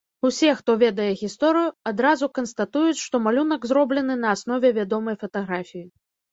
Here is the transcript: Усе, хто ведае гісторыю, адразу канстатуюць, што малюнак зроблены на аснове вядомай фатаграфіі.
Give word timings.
Усе, 0.27 0.47
хто 0.61 0.75
ведае 0.83 1.09
гісторыю, 1.21 1.69
адразу 1.91 2.31
канстатуюць, 2.39 3.03
што 3.05 3.23
малюнак 3.29 3.69
зроблены 3.75 4.13
на 4.25 4.35
аснове 4.37 4.75
вядомай 4.81 5.15
фатаграфіі. 5.25 5.89